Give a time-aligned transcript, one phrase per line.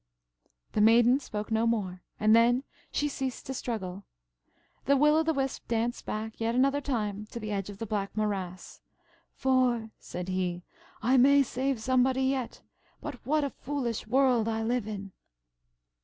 [0.71, 4.03] The Maiden spoke no more, and then she ceased to struggle.
[4.85, 7.85] The Will o' the Wisp danced back yet another time to the edge of the
[7.85, 8.81] black morass;
[9.35, 10.63] "for," said he,
[11.03, 12.61] "I may save somebody yet.
[12.99, 15.11] But what a foolish world I live in!"